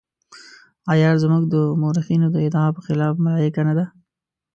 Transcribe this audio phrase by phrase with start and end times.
[0.91, 3.85] عیار زموږ د مورخینو د ادعا په خلاف ملایکه نه ده.